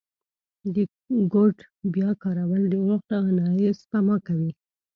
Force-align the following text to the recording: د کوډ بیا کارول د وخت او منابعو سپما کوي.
د 0.75 0.75
کوډ 1.31 1.55
بیا 1.93 2.09
کارول 2.23 2.63
د 2.69 2.75
وخت 2.87 3.09
او 3.17 3.23
منابعو 3.27 3.77
سپما 3.81 4.15
کوي. 4.27 4.51